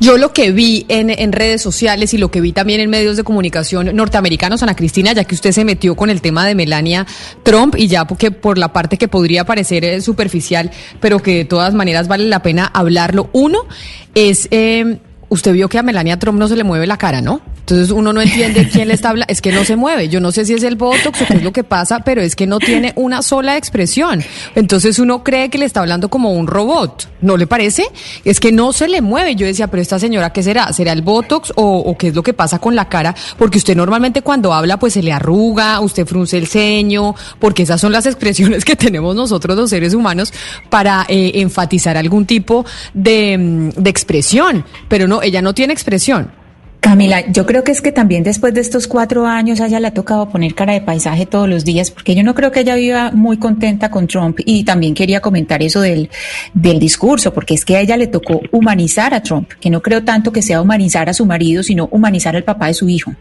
Yo 0.00 0.18
lo 0.18 0.32
que 0.32 0.52
vi 0.52 0.86
en, 0.88 1.10
en, 1.10 1.32
redes 1.32 1.62
sociales 1.62 2.14
y 2.14 2.18
lo 2.18 2.30
que 2.30 2.40
vi 2.40 2.52
también 2.52 2.80
en 2.80 2.90
medios 2.90 3.16
de 3.16 3.24
comunicación 3.24 3.94
norteamericanos, 3.94 4.62
Ana 4.62 4.74
Cristina, 4.74 5.12
ya 5.12 5.24
que 5.24 5.34
usted 5.34 5.52
se 5.52 5.64
metió 5.64 5.94
con 5.96 6.10
el 6.10 6.20
tema 6.20 6.46
de 6.46 6.54
Melania 6.54 7.06
Trump 7.42 7.74
y 7.76 7.88
ya 7.88 8.06
porque 8.06 8.30
por 8.30 8.58
la 8.58 8.72
parte 8.72 8.98
que 8.98 9.08
podría 9.08 9.44
parecer 9.44 9.84
eh, 9.84 10.00
superficial, 10.00 10.70
pero 11.00 11.20
que 11.20 11.36
de 11.36 11.44
todas 11.44 11.74
maneras 11.74 12.08
vale 12.08 12.24
la 12.24 12.42
pena 12.42 12.66
hablarlo. 12.66 13.30
Uno 13.32 13.66
es, 14.14 14.48
eh, 14.50 14.98
usted 15.28 15.52
vio 15.52 15.68
que 15.68 15.78
a 15.78 15.82
Melania 15.82 16.18
Trump 16.18 16.38
no 16.38 16.48
se 16.48 16.56
le 16.56 16.64
mueve 16.64 16.86
la 16.86 16.96
cara, 16.96 17.20
¿no? 17.20 17.40
Entonces 17.68 17.90
uno 17.90 18.14
no 18.14 18.22
entiende 18.22 18.66
quién 18.66 18.88
le 18.88 18.94
está 18.94 19.10
hablando, 19.10 19.30
es 19.30 19.42
que 19.42 19.52
no 19.52 19.62
se 19.62 19.76
mueve. 19.76 20.08
Yo 20.08 20.20
no 20.20 20.32
sé 20.32 20.46
si 20.46 20.54
es 20.54 20.62
el 20.62 20.76
Botox 20.76 21.20
o 21.20 21.26
qué 21.26 21.34
es 21.34 21.42
lo 21.42 21.52
que 21.52 21.64
pasa, 21.64 22.00
pero 22.00 22.22
es 22.22 22.34
que 22.34 22.46
no 22.46 22.60
tiene 22.60 22.94
una 22.96 23.20
sola 23.20 23.58
expresión. 23.58 24.24
Entonces 24.54 24.98
uno 24.98 25.22
cree 25.22 25.50
que 25.50 25.58
le 25.58 25.66
está 25.66 25.80
hablando 25.80 26.08
como 26.08 26.32
un 26.32 26.46
robot, 26.46 27.10
¿no 27.20 27.36
le 27.36 27.46
parece? 27.46 27.84
Es 28.24 28.40
que 28.40 28.52
no 28.52 28.72
se 28.72 28.88
le 28.88 29.02
mueve. 29.02 29.36
Yo 29.36 29.44
decía, 29.44 29.66
pero 29.66 29.82
esta 29.82 29.98
señora, 29.98 30.32
¿qué 30.32 30.42
será? 30.42 30.72
¿Será 30.72 30.92
el 30.92 31.02
Botox 31.02 31.52
o, 31.56 31.94
qué 31.98 32.08
es 32.08 32.14
lo 32.14 32.22
que 32.22 32.32
pasa 32.32 32.58
con 32.58 32.74
la 32.74 32.88
cara? 32.88 33.14
Porque 33.36 33.58
usted 33.58 33.76
normalmente 33.76 34.22
cuando 34.22 34.54
habla 34.54 34.78
pues 34.78 34.94
se 34.94 35.02
le 35.02 35.12
arruga, 35.12 35.80
usted 35.80 36.06
frunce 36.06 36.38
el 36.38 36.46
ceño, 36.46 37.14
porque 37.38 37.64
esas 37.64 37.82
son 37.82 37.92
las 37.92 38.06
expresiones 38.06 38.64
que 38.64 38.76
tenemos 38.76 39.14
nosotros 39.14 39.58
los 39.58 39.68
seres 39.68 39.92
humanos 39.92 40.32
para 40.70 41.04
eh, 41.06 41.32
enfatizar 41.34 41.98
algún 41.98 42.24
tipo 42.24 42.64
de, 42.94 43.70
de 43.76 43.90
expresión. 43.90 44.64
Pero 44.88 45.06
no, 45.06 45.20
ella 45.20 45.42
no 45.42 45.52
tiene 45.52 45.74
expresión. 45.74 46.37
Camila, 46.80 47.26
yo 47.32 47.44
creo 47.44 47.64
que 47.64 47.72
es 47.72 47.82
que 47.82 47.90
también 47.90 48.22
después 48.22 48.54
de 48.54 48.60
estos 48.60 48.86
cuatro 48.86 49.26
años 49.26 49.60
a 49.60 49.66
ella 49.66 49.80
le 49.80 49.88
ha 49.88 49.94
tocado 49.94 50.28
poner 50.28 50.54
cara 50.54 50.72
de 50.72 50.80
paisaje 50.80 51.26
todos 51.26 51.48
los 51.48 51.64
días, 51.64 51.90
porque 51.90 52.14
yo 52.14 52.22
no 52.22 52.34
creo 52.34 52.52
que 52.52 52.60
ella 52.60 52.76
viva 52.76 53.10
muy 53.10 53.36
contenta 53.36 53.90
con 53.90 54.06
Trump 54.06 54.38
y 54.44 54.64
también 54.64 54.94
quería 54.94 55.20
comentar 55.20 55.62
eso 55.62 55.80
del, 55.80 56.08
del 56.54 56.78
discurso, 56.78 57.34
porque 57.34 57.54
es 57.54 57.64
que 57.64 57.76
a 57.76 57.80
ella 57.80 57.96
le 57.96 58.06
tocó 58.06 58.40
humanizar 58.52 59.12
a 59.12 59.22
Trump, 59.22 59.50
que 59.60 59.70
no 59.70 59.82
creo 59.82 60.04
tanto 60.04 60.32
que 60.32 60.40
sea 60.40 60.62
humanizar 60.62 61.08
a 61.08 61.14
su 61.14 61.26
marido, 61.26 61.62
sino 61.62 61.88
humanizar 61.90 62.36
al 62.36 62.44
papá 62.44 62.68
de 62.68 62.74
su 62.74 62.88
hijo. 62.88 63.12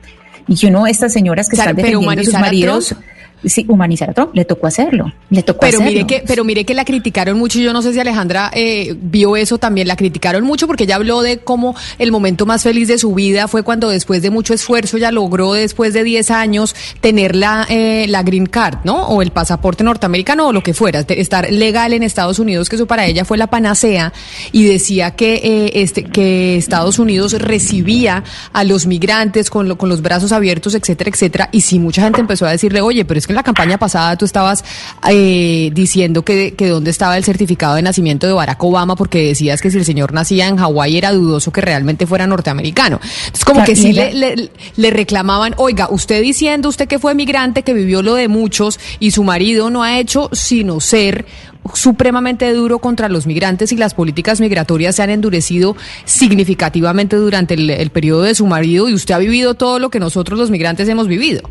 Y 0.48 0.56
que 0.56 0.68
uno, 0.68 0.88
estas 0.88 1.12
señoras 1.12 1.50
que 1.50 1.56
claro, 1.56 1.72
están 1.72 1.84
defendiendo 1.84 2.22
a 2.22 2.24
sus 2.24 2.34
maridos 2.34 2.96
sí, 3.44 3.66
humanizar 3.68 4.10
a 4.10 4.14
Trump, 4.14 4.32
le 4.34 4.46
tocó 4.46 4.68
hacerlo, 4.68 5.12
le 5.30 5.44
tocó 5.44 5.60
pero 5.62 5.80
hacerlo. 5.80 5.92
Mire 5.92 6.08
que, 6.08 6.24
pero 6.26 6.44
mire 6.44 6.66
que 6.66 6.74
la 6.74 6.86
criticaron 6.86 7.38
mucho, 7.38 7.60
yo 7.60 7.74
no 7.74 7.82
sé 7.82 7.94
si 7.94 8.00
Alejandra 8.00 8.52
eh, 8.54 8.96
vio 9.00 9.36
eso 9.36 9.58
también, 9.58 9.88
la 9.88 9.96
criticaron 9.96 10.44
mucho 10.44 10.68
porque 10.68 10.84
ella 10.86 10.96
habló 10.96 11.22
de 11.22 11.40
cómo 11.40 11.76
el 12.00 12.12
momento 12.12 12.46
más 12.46 12.64
feliz 12.64 12.88
de 12.88 12.98
su 12.98 13.14
vida 13.14 13.48
fue 13.48 13.64
cuando 13.64 13.90
después 13.90 14.22
de 14.22 14.30
mucho 14.30 14.54
esfuerzo 14.54 14.98
ella 14.98 15.12
logró 15.12 15.54
después 15.54 15.94
de 15.94 16.04
10 16.04 16.32
años 16.32 16.76
tener 17.02 17.36
la, 17.36 17.66
eh, 17.70 18.06
la 18.08 18.24
green 18.24 18.46
card, 18.46 18.80
¿no? 18.84 19.08
O 19.08 19.22
el 19.22 19.32
pasaporte 19.32 19.84
norteamericano 19.84 20.48
o 20.48 20.54
lo 20.54 20.64
que 20.64 20.74
fuera, 20.74 21.00
estar 21.08 21.52
legal 21.52 21.94
en 21.94 22.04
Estados 22.04 22.40
Unidos, 22.40 22.70
que 22.70 22.76
eso 22.76 22.88
para 22.88 23.06
ella 23.06 23.26
fue 23.26 23.38
la 23.38 23.48
panacea 23.48 24.14
y 24.52 24.64
decía 24.66 25.12
que, 25.12 25.36
eh, 25.36 25.72
este, 25.82 26.04
que 26.04 26.58
Estados 26.58 27.00
Unidos 27.00 27.34
recibía 27.34 28.24
a 28.54 28.64
los 28.64 28.88
migrantes 28.88 29.50
con, 29.50 29.68
lo, 29.68 29.78
con 29.78 29.90
los 29.90 30.02
brazos 30.02 30.32
abiertos, 30.32 30.76
etcétera, 30.76 31.10
etcétera, 31.10 31.50
y 31.52 31.62
sí 31.62 31.80
mucha 31.80 32.04
gente 32.04 32.22
empezó 32.22 32.46
a 32.46 32.52
decirle, 32.52 32.82
oye, 32.82 33.06
pero 33.06 33.18
es 33.18 33.27
que 33.28 33.34
en 33.34 33.36
la 33.36 33.44
campaña 33.44 33.78
pasada 33.78 34.16
tú 34.16 34.26
estabas 34.26 34.64
eh, 35.10 35.70
diciendo 35.74 36.24
que, 36.24 36.56
que 36.56 36.68
dónde 36.68 36.90
estaba 36.90 37.18
el 37.18 37.24
certificado 37.24 37.76
de 37.76 37.82
nacimiento 37.84 38.26
de 38.26 38.34
Barack 38.34 38.64
Obama 38.64 38.96
porque 38.96 39.28
decías 39.28 39.62
que 39.62 39.70
si 39.70 39.78
el 39.78 39.86
señor 39.86 40.14
nacía 40.14 40.48
en 40.48 40.58
Hawái 40.58 40.98
era 40.98 41.12
dudoso 41.12 41.52
que 41.52 41.62
realmente 41.62 42.08
fuera 42.08 42.26
norteamericano. 42.26 43.00
Entonces 43.26 43.46
como 43.46 43.64
que 43.64 43.76
sí 43.76 43.94
le, 43.94 44.14
le, 44.14 44.52
le, 44.76 44.90
reclamaban, 44.90 45.54
oiga, 45.58 45.90
usted 45.92 46.22
diciendo, 46.22 46.70
usted 46.70 46.88
que 46.88 47.00
fue 47.00 47.14
migrante, 47.14 47.64
que 47.64 47.74
vivió 47.74 48.02
lo 48.02 48.16
de 48.16 48.28
muchos 48.28 48.80
y 49.00 49.12
su 49.12 49.24
marido 49.24 49.70
no 49.70 49.84
ha 49.84 50.00
hecho 50.00 50.30
sino 50.32 50.80
ser 50.80 51.26
supremamente 51.74 52.52
duro 52.54 52.80
contra 52.80 53.10
los 53.10 53.28
migrantes 53.28 53.72
y 53.72 53.78
las 53.78 53.94
políticas 53.94 54.40
migratorias 54.40 54.96
se 54.96 55.04
han 55.04 55.10
endurecido 55.10 55.76
significativamente 56.06 57.18
durante 57.18 57.56
el, 57.56 57.70
el 57.70 57.90
periodo 57.90 58.22
de 58.22 58.36
su 58.36 58.46
marido 58.48 58.88
y 58.88 58.94
usted 58.94 59.16
ha 59.16 59.20
vivido 59.20 59.56
todo 59.56 59.80
lo 59.80 59.90
que 59.90 60.00
nosotros 60.00 60.40
los 60.40 60.50
migrantes 60.50 60.88
hemos 60.88 61.08
vivido. 61.08 61.42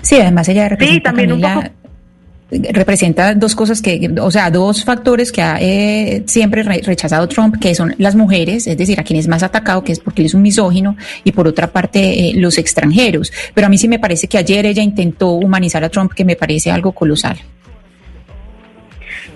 Sí, 0.00 0.16
además 0.20 0.48
ella 0.48 0.68
representa, 0.68 0.94
sí, 0.94 1.02
también 1.02 1.28
Camila, 1.30 1.56
un 1.56 1.62
poco... 1.62 2.72
representa 2.72 3.34
dos 3.34 3.54
cosas 3.54 3.80
que, 3.80 4.10
o 4.20 4.30
sea, 4.30 4.50
dos 4.50 4.84
factores 4.84 5.32
que 5.32 5.42
ha 5.42 5.58
eh, 5.60 6.22
siempre 6.26 6.62
re 6.62 6.80
rechazado 6.84 7.26
Trump, 7.28 7.56
que 7.60 7.74
son 7.74 7.94
las 7.98 8.14
mujeres, 8.14 8.66
es 8.66 8.76
decir, 8.76 9.00
a 9.00 9.04
quienes 9.04 9.28
más 9.28 9.42
ha 9.42 9.46
atacado, 9.46 9.82
que 9.84 9.92
es 9.92 10.00
porque 10.00 10.22
él 10.22 10.26
es 10.26 10.34
un 10.34 10.42
misógino, 10.42 10.96
y 11.24 11.32
por 11.32 11.48
otra 11.48 11.68
parte 11.68 12.28
eh, 12.28 12.32
los 12.34 12.58
extranjeros. 12.58 13.32
Pero 13.54 13.66
a 13.66 13.70
mí 13.70 13.78
sí 13.78 13.88
me 13.88 13.98
parece 13.98 14.26
que 14.28 14.38
ayer 14.38 14.66
ella 14.66 14.82
intentó 14.82 15.32
humanizar 15.32 15.82
a 15.84 15.88
Trump, 15.88 16.12
que 16.12 16.24
me 16.24 16.36
parece 16.36 16.70
algo 16.70 16.92
colosal 16.92 17.38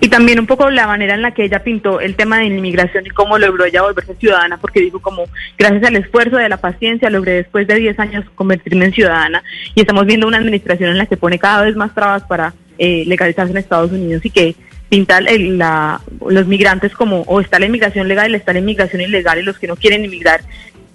y 0.01 0.09
también 0.09 0.39
un 0.39 0.47
poco 0.47 0.71
la 0.71 0.87
manera 0.87 1.15
en 1.15 1.23
la 1.23 1.33
que 1.33 1.45
ella 1.45 1.65
pintó 1.65 2.01
el 2.01 2.17
tema 2.17 2.39
de 2.39 2.49
la 2.49 2.55
inmigración 2.57 3.07
y 3.07 3.11
cómo 3.11 3.39
logró 3.39 3.65
ella 3.65 3.83
volverse 3.83 4.15
ciudadana, 4.17 4.59
porque 4.59 4.81
dijo 4.81 5.01
como, 5.01 5.25
gracias 5.59 5.85
al 5.85 5.97
esfuerzo 5.97 6.37
de 6.37 6.49
la 6.49 6.59
paciencia, 6.59 7.09
logré 7.11 7.33
después 7.33 7.67
de 7.67 7.77
10 7.77 7.99
años 7.99 8.25
convertirme 8.35 8.85
en 8.87 8.93
ciudadana 8.93 9.43
y 9.75 9.81
estamos 9.81 10.05
viendo 10.07 10.27
una 10.29 10.39
administración 10.39 10.91
en 10.91 10.99
la 10.99 11.07
que 11.07 11.17
pone 11.17 11.39
cada 11.39 11.63
vez 11.63 11.77
más 11.77 11.95
trabas 11.95 12.23
para 12.25 12.53
eh, 12.79 13.05
legalizarse 13.07 13.53
en 13.53 13.59
Estados 13.59 13.91
Unidos 13.91 14.25
y 14.25 14.31
que 14.31 14.55
pinta 14.89 15.19
el- 15.19 15.59
la, 15.59 16.01
los 16.29 16.47
migrantes 16.47 16.93
como 16.93 17.23
o 17.23 17.41
está 17.41 17.59
la 17.59 17.67
inmigración 17.67 18.07
legal, 18.07 18.35
está 18.35 18.53
la 18.53 18.59
inmigración 18.61 19.01
ilegal 19.03 19.39
y 19.39 19.43
los 19.43 19.59
que 19.59 19.67
no 19.67 19.77
quieren 19.77 20.05
inmigrar 20.05 20.43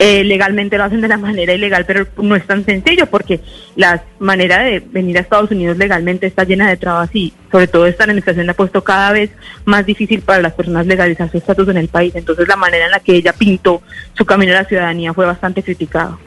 eh, 0.03 0.23
legalmente 0.23 0.79
lo 0.79 0.83
hacen 0.83 0.99
de 0.99 1.07
la 1.07 1.17
manera 1.17 1.53
ilegal, 1.53 1.85
pero 1.85 2.07
no 2.17 2.35
es 2.35 2.43
tan 2.47 2.65
sencillo 2.65 3.05
porque 3.05 3.39
la 3.75 4.03
manera 4.17 4.63
de 4.63 4.79
venir 4.79 5.15
a 5.15 5.21
Estados 5.21 5.51
Unidos 5.51 5.77
legalmente 5.77 6.25
está 6.25 6.43
llena 6.43 6.67
de 6.67 6.75
trabas 6.75 7.11
y 7.13 7.31
sobre 7.51 7.67
todo 7.67 7.85
esta 7.85 8.05
administración 8.05 8.49
ha 8.49 8.55
puesto 8.55 8.83
cada 8.83 9.11
vez 9.11 9.29
más 9.63 9.85
difícil 9.85 10.21
para 10.21 10.41
las 10.41 10.53
personas 10.53 10.87
legalizar 10.87 11.29
su 11.29 11.37
estatus 11.37 11.67
en 11.67 11.77
el 11.77 11.87
país. 11.87 12.15
Entonces 12.15 12.47
la 12.47 12.55
manera 12.55 12.85
en 12.85 12.91
la 12.91 12.99
que 12.99 13.13
ella 13.13 13.31
pintó 13.31 13.83
su 14.13 14.25
camino 14.25 14.53
a 14.53 14.63
la 14.63 14.65
ciudadanía 14.65 15.13
fue 15.13 15.27
bastante 15.27 15.61
criticada. 15.61 16.17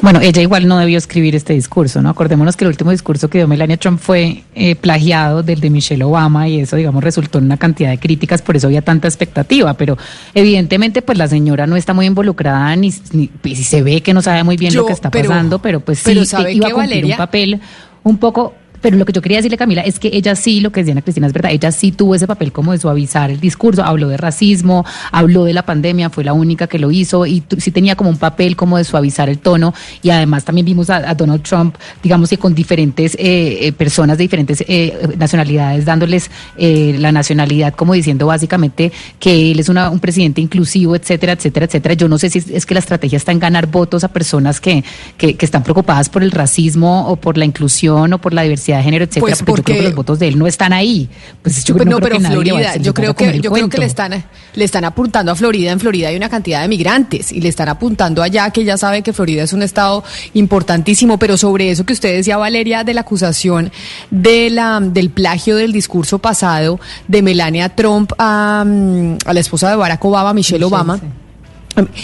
Bueno, 0.00 0.20
ella 0.20 0.42
igual 0.42 0.66
no 0.66 0.78
debió 0.78 0.98
escribir 0.98 1.36
este 1.36 1.52
discurso, 1.52 2.02
¿no? 2.02 2.08
Acordémonos 2.08 2.56
que 2.56 2.64
el 2.64 2.68
último 2.68 2.90
discurso 2.90 3.28
que 3.30 3.38
dio 3.38 3.46
Melania 3.46 3.76
Trump 3.76 4.00
fue 4.00 4.42
eh, 4.54 4.74
plagiado 4.74 5.42
del 5.44 5.60
de 5.60 5.70
Michelle 5.70 6.02
Obama 6.02 6.48
y 6.48 6.60
eso, 6.60 6.74
digamos, 6.76 7.04
resultó 7.04 7.38
en 7.38 7.44
una 7.44 7.56
cantidad 7.56 7.90
de 7.90 7.98
críticas, 7.98 8.42
por 8.42 8.56
eso 8.56 8.66
había 8.66 8.82
tanta 8.82 9.06
expectativa, 9.06 9.74
pero 9.74 9.96
evidentemente 10.34 11.02
pues 11.02 11.18
la 11.18 11.28
señora 11.28 11.66
no 11.66 11.76
está 11.76 11.94
muy 11.94 12.06
involucrada 12.06 12.74
ni, 12.74 12.92
ni 13.12 13.30
y 13.44 13.54
se 13.56 13.82
ve 13.82 14.00
que 14.00 14.12
no 14.14 14.22
sabe 14.22 14.42
muy 14.42 14.56
bien 14.56 14.72
Yo, 14.72 14.80
lo 14.80 14.86
que 14.86 14.92
está 14.92 15.10
pero- 15.10 15.28
pasando, 15.28 15.58
pero 15.60 15.80
pues 15.80 15.98
sí 15.98 16.04
pero 16.06 16.20
que 16.22 16.26
¿sabe 16.26 16.52
iba 16.54 16.66
a 16.66 16.70
cumplir 16.70 16.88
Valeria? 16.90 17.14
un 17.14 17.18
papel 17.18 17.60
un 18.02 18.16
poco 18.18 18.54
pero 18.82 18.96
lo 18.96 19.06
que 19.06 19.12
yo 19.12 19.22
quería 19.22 19.38
decirle, 19.38 19.56
Camila, 19.56 19.82
es 19.82 19.98
que 19.98 20.10
ella 20.12 20.34
sí, 20.34 20.60
lo 20.60 20.72
que 20.72 20.80
decía 20.80 20.92
Ana 20.92 21.02
Cristina 21.02 21.28
es 21.28 21.32
verdad, 21.32 21.52
ella 21.52 21.70
sí 21.72 21.92
tuvo 21.92 22.14
ese 22.16 22.26
papel 22.26 22.52
como 22.52 22.72
de 22.72 22.78
suavizar 22.78 23.30
el 23.30 23.40
discurso, 23.40 23.84
habló 23.84 24.08
de 24.08 24.16
racismo, 24.16 24.84
habló 25.12 25.44
de 25.44 25.52
la 25.54 25.64
pandemia, 25.64 26.10
fue 26.10 26.24
la 26.24 26.32
única 26.32 26.66
que 26.66 26.78
lo 26.78 26.90
hizo 26.90 27.24
y 27.24 27.42
sí 27.58 27.70
tenía 27.70 27.96
como 27.96 28.10
un 28.10 28.18
papel 28.18 28.56
como 28.56 28.76
de 28.76 28.84
suavizar 28.84 29.28
el 29.28 29.38
tono 29.38 29.72
y 30.02 30.10
además 30.10 30.44
también 30.44 30.66
vimos 30.66 30.90
a, 30.90 31.14
Donald 31.14 31.42
Trump, 31.42 31.76
digamos 32.02 32.28
que 32.28 32.38
con 32.38 32.54
diferentes 32.54 33.14
eh, 33.14 33.66
eh, 33.68 33.72
personas 33.72 34.18
de 34.18 34.24
diferentes 34.24 34.64
eh, 34.66 35.14
nacionalidades, 35.16 35.84
dándoles 35.84 36.30
eh, 36.56 36.96
la 36.98 37.12
nacionalidad, 37.12 37.74
como 37.74 37.94
diciendo 37.94 38.26
básicamente 38.26 38.90
que 39.20 39.52
él 39.52 39.60
es 39.60 39.68
un 39.68 40.00
presidente 40.00 40.40
inclusivo, 40.40 40.96
etcétera, 40.96 41.34
etcétera, 41.34 41.66
etcétera. 41.66 41.94
Yo 41.94 42.08
no 42.08 42.18
sé 42.18 42.30
si 42.30 42.38
es, 42.52 42.66
que 42.66 42.74
la 42.74 42.80
estrategia 42.80 43.16
está 43.16 43.30
en 43.30 43.38
ganar 43.38 43.66
votos 43.66 44.02
a 44.02 44.08
personas 44.08 44.60
que, 44.60 44.82
que 45.18 45.36
están 45.38 45.62
preocupadas 45.62 46.08
por 46.08 46.24
el 46.24 46.32
racismo 46.32 47.08
o 47.08 47.16
por 47.16 47.38
la 47.38 47.44
inclusión 47.44 48.12
o 48.12 48.18
por 48.18 48.34
la 48.34 48.42
diversidad 48.42 48.71
de 48.78 48.84
género, 48.84 49.04
etcétera, 49.04 49.26
Pues 49.26 49.42
porque, 49.42 49.60
yo 49.60 49.64
creo 49.64 49.76
que 49.78 49.82
los 49.84 49.94
votos 49.94 50.18
de 50.18 50.28
él 50.28 50.38
no 50.38 50.46
están 50.46 50.72
ahí. 50.72 51.08
Pues 51.42 51.64
yo 51.64 51.74
Pues 51.74 51.86
no, 51.86 51.92
no, 51.92 51.96
creo 51.98 52.18
pero 52.18 52.22
que 52.22 52.28
Florida, 52.28 52.76
yo 52.76 52.94
creo 52.94 53.14
que 53.14 53.40
yo 53.40 53.52
creo 53.52 53.68
que 53.68 53.78
le 53.78 53.86
están 53.86 54.24
le 54.54 54.64
están 54.64 54.84
apuntando 54.84 55.32
a 55.32 55.34
Florida, 55.34 55.72
en 55.72 55.80
Florida 55.80 56.08
hay 56.08 56.16
una 56.16 56.28
cantidad 56.28 56.62
de 56.62 56.68
migrantes 56.68 57.32
y 57.32 57.40
le 57.40 57.48
están 57.48 57.68
apuntando 57.68 58.22
allá 58.22 58.50
que 58.50 58.64
ya 58.64 58.76
sabe 58.76 59.02
que 59.02 59.12
Florida 59.12 59.42
es 59.42 59.52
un 59.52 59.62
estado 59.62 60.04
importantísimo, 60.34 61.18
pero 61.18 61.36
sobre 61.36 61.70
eso 61.70 61.84
que 61.86 61.92
usted 61.92 62.16
decía 62.16 62.36
Valeria 62.36 62.84
de 62.84 62.94
la 62.94 63.02
acusación 63.02 63.72
de 64.10 64.50
la 64.50 64.80
del 64.80 65.10
plagio 65.10 65.56
del 65.56 65.72
discurso 65.72 66.18
pasado 66.18 66.80
de 67.08 67.22
Melania 67.22 67.70
Trump 67.70 68.12
a, 68.18 68.64
mm, 68.66 69.16
a 69.24 69.32
la 69.32 69.40
esposa 69.40 69.70
de 69.70 69.76
Barack 69.76 70.04
Obama, 70.04 70.32
Michelle, 70.34 70.58
Michelle, 70.58 70.64
Obama. 70.64 70.98
sí. 70.98 71.21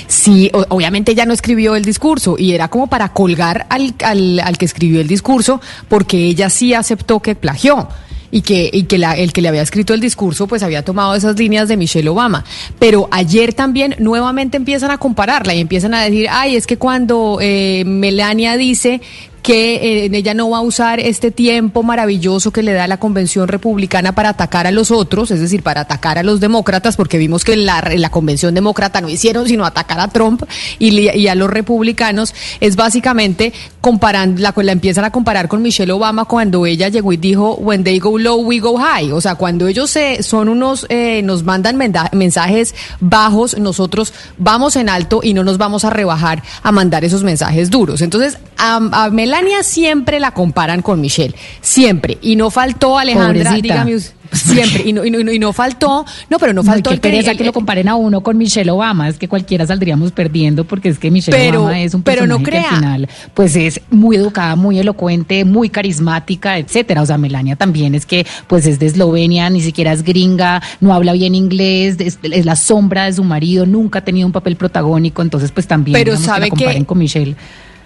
Sí, 0.07 0.51
obviamente 0.69 1.13
ella 1.13 1.27
no 1.27 1.33
escribió 1.35 1.77
el 1.77 1.85
discurso 1.85 2.37
y 2.39 2.53
era 2.53 2.69
como 2.69 2.87
para 2.87 3.13
colgar 3.13 3.67
al, 3.71 3.95
al, 4.05 4.41
al 4.41 4.57
que 4.59 4.65
escribió 4.65 5.01
el 5.01 5.09
discurso 5.09 5.61
porque 5.89 6.17
ella 6.27 6.49
sí 6.51 6.75
aceptó 6.75 7.21
que 7.21 7.35
plagió 7.35 7.89
y 8.31 8.43
que, 8.43 8.69
y 8.73 8.83
que 8.85 8.99
la- 8.99 9.17
el 9.17 9.33
que 9.33 9.41
le 9.43 9.49
había 9.49 9.63
escrito 9.63 9.95
el 9.95 10.01
discurso 10.01 10.47
pues 10.47 10.63
había 10.63 10.83
tomado 10.85 11.15
esas 11.15 11.39
líneas 11.39 11.69
de 11.69 11.77
Michelle 11.77 12.09
Obama. 12.09 12.45
Pero 12.79 13.09
ayer 13.11 13.53
también 13.55 13.95
nuevamente 13.99 14.57
empiezan 14.57 14.91
a 14.91 14.99
compararla 14.99 15.55
y 15.55 15.61
empiezan 15.61 15.95
a 15.95 16.03
decir, 16.03 16.29
ay, 16.31 16.57
es 16.57 16.67
que 16.67 16.77
cuando 16.79 17.39
eh, 17.41 17.85
Melania 17.87 18.57
dice 18.57 19.01
que 19.49 20.05
eh, 20.05 20.11
ella 20.13 20.35
no 20.35 20.51
va 20.51 20.59
a 20.59 20.61
usar 20.61 21.01
este 21.01 21.31
tiempo 21.31 21.83
maravilloso 21.83 22.51
que 22.51 22.63
le 22.63 22.75
da 22.75 22.87
la 22.87 22.99
convención 22.99 23.49
republicana 23.49 24.13
para 24.13 24.29
atacar 24.29 24.67
a 24.67 24.71
los 24.73 24.91
otros, 24.91 25.31
es 25.31 25.41
decir, 25.41 25.63
para 25.63 25.81
atacar 25.81 26.19
a 26.19 26.23
los 26.23 26.39
demócratas, 26.39 26.99
porque 26.99 27.17
vimos 27.17 27.45
que 27.45 27.55
en 27.55 27.65
la, 27.65 27.79
en 27.79 28.03
la 28.03 28.11
convención 28.11 28.53
demócrata 28.53 29.01
no 29.01 29.09
hicieron 29.09 29.49
sino 29.49 29.65
atacar 29.65 30.01
a 30.01 30.09
Trump 30.09 30.43
y, 30.79 31.29
a 31.29 31.35
los 31.35 31.49
republicanos, 31.49 32.35
es 32.61 32.77
básicamente 32.77 33.55
comparando, 33.81 34.43
la, 34.43 34.53
la 34.55 34.73
empiezan 34.73 35.07
a 35.07 35.13
comparar 35.13 35.49
con 35.49 35.63
Michelle 35.63 35.93
Obama 35.93 36.27
cuando 36.27 36.67
ella 36.67 36.91
llegó 36.91 37.15
y 37.15 37.17
dijo, 37.17 37.55
when 37.55 37.85
they 37.85 37.99
go 38.01 38.19
low, 38.19 38.43
we 38.43 38.59
go 38.59 38.77
high, 38.77 39.11
o 39.13 39.21
sea, 39.23 39.37
cuando 39.37 39.67
ellos 39.67 39.89
se, 39.89 40.23
son 40.23 40.51
unos, 40.51 40.85
eh, 40.91 41.23
nos 41.23 41.45
mandan 41.45 41.79
mensajes 42.13 42.75
bajos, 43.01 43.59
nosotros 43.59 44.13
vamos 44.37 44.77
en 44.77 44.91
alto 44.91 45.21
y 45.23 45.33
no 45.33 45.43
nos 45.43 45.57
vamos 45.57 45.87
a 45.87 45.91
rebajar 45.91 46.43
a 46.63 46.71
mandar 46.71 47.03
esos 47.07 47.25
mensajes 47.25 47.71
duros. 47.71 48.03
Entonces, 48.03 48.37
a, 48.59 48.77
a 48.93 49.09
Melania 49.41 49.63
siempre 49.63 50.21
la 50.21 50.33
comparan 50.33 50.83
con 50.83 51.01
Michelle, 51.01 51.35
siempre. 51.61 52.19
Y 52.23 52.37
no 52.37 52.51
faltó, 52.51 52.99
Alejandra, 52.99 53.51
Pobrecita. 53.51 53.85
dígame 53.85 54.01
siempre. 54.33 54.83
Y 54.85 54.93
no, 54.93 55.05
y, 55.07 55.11
no, 55.11 55.33
y 55.33 55.39
no 55.39 55.53
faltó, 55.55 56.05
no, 56.29 56.39
pero 56.39 56.53
no 56.53 56.63
No, 56.63 56.71
faltó 56.71 56.91
el 56.91 57.01
que- 57.01 57.19
el- 57.19 57.37
que 57.39 57.45
lo 57.45 57.53
comparen 57.53 57.89
a 57.89 57.95
uno 57.95 58.21
con 58.23 58.37
Michelle 58.37 58.71
Obama, 58.71 59.09
es 59.09 59.17
que 59.17 59.27
cualquiera 59.27 59.67
saldríamos 59.67 60.13
perdiendo 60.13 60.65
porque 60.65 60.91
es 60.91 60.99
que 60.99 61.11
Michelle 61.11 61.37
Pero- 61.39 61.63
Obama 61.63 61.81
es 61.81 61.95
un 61.95 62.03
pero 62.03 62.27
no 62.27 62.39
personaje 62.39 62.45
que 62.45 62.51
crea. 62.51 62.69
al 62.71 62.77
final 62.77 63.09
pues 63.33 63.57
es 63.57 63.81
muy 63.91 64.17
educada, 64.17 64.55
muy 64.57 64.79
elocuente, 64.79 65.45
muy 65.47 65.71
carismática, 65.71 66.59
etcétera. 66.59 67.01
O 67.03 67.07
sea, 67.07 67.17
Melania 67.17 67.57
también 67.57 67.95
es 67.95 68.05
que 68.05 68.27
pues 68.49 68.67
es 68.67 68.79
de 68.79 68.87
Eslovenia, 68.87 69.49
ni 69.49 69.63
siquiera 69.63 69.93
es 69.93 70.03
gringa, 70.03 70.63
no 70.81 70.93
habla 70.93 71.13
bien 71.15 71.35
inglés, 71.35 71.97
es, 72.01 72.19
es 72.23 72.45
la 72.45 72.57
sombra 72.57 73.05
de 73.07 73.15
su 73.15 73.25
marido, 73.25 73.65
nunca 73.65 74.01
ha 74.01 74.05
tenido 74.05 74.27
un 74.27 74.33
papel 74.33 74.57
protagónico, 74.57 75.23
entonces 75.23 75.53
pues 75.53 75.67
también 75.67 75.95
Pero 75.95 76.13
digamos, 76.13 76.27
que 76.27 76.27
¿sabe 76.35 76.47
la 76.47 76.51
comparen 76.51 76.85
con 76.85 76.99
Michelle. 76.99 77.37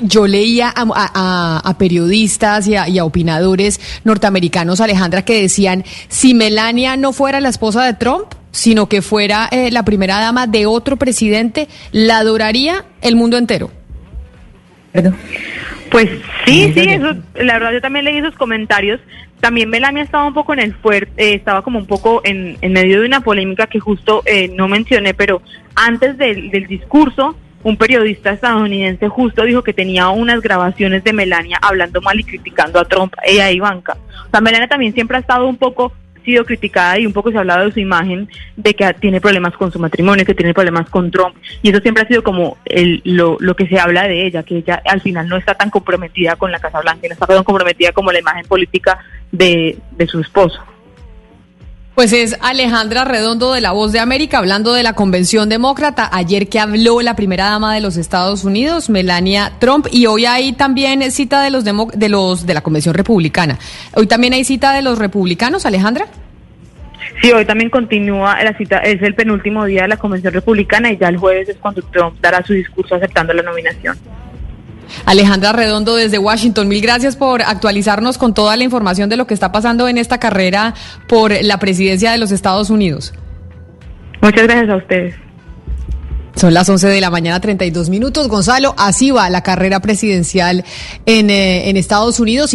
Yo 0.03 0.27
leía 0.27 0.69
a, 0.69 0.83
a- 0.83 1.11
a- 1.15 1.61
a 1.65 1.79
periodistas 1.79 2.67
y 2.69 2.77
a, 2.77 2.89
y 2.89 2.99
a 2.99 3.05
opinadores 3.05 3.81
norteamericanos, 4.05 4.81
Alejandra, 4.81 5.25
que 5.25 5.41
decían, 5.43 5.85
si 6.09 6.35
Melania 6.35 6.97
no 6.97 7.13
fuera 7.13 7.41
la 7.41 7.49
esposa 7.49 7.85
de 7.85 7.95
Trump, 7.95 8.27
sino 8.51 8.89
que 8.89 9.01
fuera 9.03 9.49
eh, 9.51 9.71
la 9.71 9.85
primera 9.85 10.19
dama 10.21 10.47
de 10.47 10.67
otro 10.67 10.97
presidente, 10.97 11.69
la 11.91 12.19
adoraría 12.19 12.85
el 13.01 13.17
mundo 13.17 13.39
entero. 13.39 13.71
Pues 15.91 16.09
sí, 16.47 16.73
sí, 16.75 16.81
eso, 16.81 17.15
la 17.35 17.55
verdad 17.55 17.73
yo 17.73 17.81
también 17.81 18.05
leí 18.05 18.19
esos 18.19 18.35
comentarios. 18.35 19.01
También 19.41 19.71
Melania 19.71 20.03
estaba 20.05 20.25
un 20.27 20.35
poco 20.35 20.53
en 20.53 20.61
el 20.61 20.75
fuerte, 20.75 21.35
estaba 21.35 21.63
como 21.63 21.79
un 21.79 21.87
poco 21.87 22.21
en, 22.25 22.57
en 22.61 22.73
medio 22.73 23.01
de 23.01 23.07
una 23.07 23.21
polémica 23.23 23.67
que 23.67 23.81
justo 23.81 24.23
eh, 24.25 24.49
no 24.55 24.69
mencioné, 24.69 25.15
pero 25.15 25.43
antes 25.75 26.17
del, 26.17 26.51
del 26.51 26.67
discurso, 26.69 27.37
un 27.63 27.77
periodista 27.77 28.31
estadounidense 28.31 29.09
justo 29.09 29.45
dijo 29.45 29.63
que 29.63 29.73
tenía 29.73 30.09
unas 30.09 30.41
grabaciones 30.41 31.05
de 31.05 31.13
Melania 31.13 31.59
hablando 31.61 32.01
mal 32.01 32.19
y 32.19 32.25
criticando 32.25 32.81
a 32.81 32.85
Trump 32.85 33.15
y 33.27 33.39
a 33.39 33.51
Ivanka. 33.51 33.97
O 34.27 34.31
sea, 34.31 34.41
Melania 34.41 34.69
también 34.69 34.93
siempre 34.95 35.17
ha 35.17 35.21
estado 35.21 35.47
un 35.47 35.57
poco 35.57 35.93
sido 36.25 36.45
criticada 36.45 36.99
y 36.99 37.07
un 37.07 37.13
poco 37.13 37.31
se 37.31 37.37
ha 37.37 37.41
hablado 37.41 37.67
de 37.67 37.73
su 37.73 37.81
imagen 37.81 38.29
de 38.57 38.75
que 38.75 38.95
tiene 38.95 39.21
problemas 39.21 39.55
con 39.55 39.73
su 39.73 39.79
matrimonio, 39.79 40.25
que 40.25 40.35
tiene 40.35 40.55
problemas 40.55 40.89
con 40.89 41.11
Trump 41.11 41.37
y 41.63 41.71
eso 41.71 41.81
siempre 41.81 42.05
ha 42.05 42.07
sido 42.07 42.23
como 42.23 42.59
el, 42.65 43.03
lo, 43.05 43.37
lo 43.41 43.57
que 43.57 43.67
se 43.67 43.79
habla 43.79 44.07
de 44.07 44.27
ella, 44.27 44.43
que 44.43 44.59
ella 44.59 44.81
al 44.85 45.01
final 45.01 45.29
no 45.29 45.37
está 45.37 45.55
tan 45.55 45.71
comprometida 45.71 46.37
con 46.37 46.53
la 46.53 46.61
Casa 46.61 46.81
Blanca, 46.81 47.09
no 47.09 47.15
está 47.15 47.27
tan 47.27 47.45
comprometida 47.45 47.93
como 47.93 48.13
la 48.13 48.21
imagen 48.21 48.47
política 48.47 48.99
de, 49.31 49.77
de 49.91 50.07
su 50.07 50.21
esposo. 50.21 50.63
Pues 51.95 52.15
es 52.15 52.39
Alejandra 52.41 53.05
Redondo 53.05 53.53
de 53.53 53.61
La 53.61 53.73
Voz 53.73 53.93
de 53.93 54.01
América 54.01 54.39
hablando 54.39 54.73
de 54.73 54.83
la 54.83 54.95
Convención 54.95 55.51
Demócrata. 55.51 56.09
Ayer 56.11 56.49
que 56.49 56.59
habló 56.59 57.03
la 57.03 57.15
primera 57.17 57.45
dama 57.51 57.75
de 57.75 57.83
los 57.83 57.99
Estados 57.99 58.45
Unidos, 58.45 58.89
Melania 58.89 59.53
Trump, 59.59 59.87
y 59.91 60.07
hoy 60.07 60.25
hay 60.25 60.55
también 60.55 61.11
cita 61.11 61.43
de 61.43 61.51
los 61.51 61.65
demo- 61.65 61.91
de 61.95 62.09
los 62.09 62.47
de 62.47 62.55
la 62.55 62.63
Convención 62.63 62.95
Republicana. 62.95 63.59
Hoy 63.95 64.07
también 64.07 64.33
hay 64.33 64.43
cita 64.45 64.73
de 64.73 64.81
los 64.81 64.99
republicanos, 64.99 65.67
Alejandra. 65.67 66.07
Sí, 67.21 67.31
hoy 67.31 67.45
también 67.45 67.69
continúa 67.69 68.43
la 68.43 68.57
cita, 68.57 68.79
es 68.79 69.03
el 69.03 69.15
penúltimo 69.15 69.67
día 69.67 69.83
de 69.83 69.89
la 69.89 69.97
Convención 69.99 70.33
Republicana 70.33 70.91
y 70.91 70.97
ya 70.97 71.09
el 71.09 71.19
jueves 71.19 71.51
es 71.51 71.57
cuando 71.59 71.83
Trump 71.83 72.17
dará 72.23 72.43
su 72.43 72.55
discurso 72.55 72.95
aceptando 72.95 73.35
la 73.35 73.43
nominación. 73.43 73.99
Alejandra 75.05 75.53
Redondo 75.53 75.97
desde 75.97 76.19
Washington, 76.19 76.69
mil 76.69 76.81
gracias 76.81 77.17
por 77.17 77.43
actualizarnos 77.43 78.19
con 78.19 78.35
toda 78.35 78.57
la 78.57 78.65
información 78.65 79.09
de 79.09 79.17
lo 79.17 79.27
que 79.27 79.35
está 79.35 79.53
pasando 79.53 79.89
en 79.89 79.99
esta 79.99 80.19
carrera 80.19 80.75
por 81.09 81.33
la 81.43 81.59
presidencia 81.59 82.13
de 82.13 82.19
los 82.19 82.33
Estados 82.33 82.71
Unidos. 82.71 83.13
Muchas 84.21 84.45
gracias 84.45 84.71
a 84.71 84.77
ustedes. 84.77 85.15
Son 86.35 86.55
las 86.55 86.69
11 86.69 86.89
de 86.89 87.01
la 87.01 87.11
mañana, 87.11 87.41
32 87.41 87.91
minutos. 87.91 88.29
Gonzalo, 88.29 88.75
así 88.79 89.11
va 89.11 89.29
la 89.29 89.43
carrera 89.43 89.81
presidencial 89.81 90.65
en, 91.05 91.29
eh, 91.29 91.69
en 91.69 91.77
Estados 91.77 92.21
Unidos. 92.21 92.51